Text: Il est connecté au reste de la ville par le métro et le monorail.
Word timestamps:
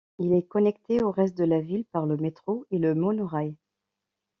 Il 0.17 0.33
est 0.33 0.41
connecté 0.47 1.03
au 1.03 1.11
reste 1.11 1.37
de 1.37 1.43
la 1.43 1.61
ville 1.61 1.85
par 1.85 2.07
le 2.07 2.17
métro 2.17 2.65
et 2.71 2.79
le 2.79 2.95
monorail. 2.95 3.55